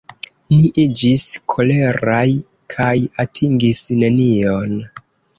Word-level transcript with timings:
Ni 0.51 0.59
iĝis 0.83 1.25
koleraj 1.53 2.23
kaj 2.75 2.93
atingis 3.25 3.83
nenion. 4.05 4.73